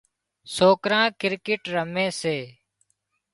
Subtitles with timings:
[0.55, 2.37] سوڪرا ڪرڪيٽ رمي سي